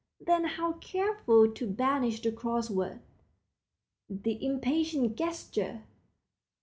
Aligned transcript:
Then 0.19 0.45
how 0.45 0.73
careful 0.79 1.51
to 1.51 1.67
banish 1.67 2.23
the 2.23 2.31
cross 2.31 2.71
word, 2.71 3.01
the 4.09 4.43
impatient 4.43 5.15
gesture! 5.15 5.83